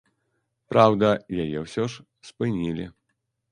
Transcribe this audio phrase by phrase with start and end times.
[0.73, 1.11] Праўда,
[1.45, 2.85] яе ўсё ж спынілі.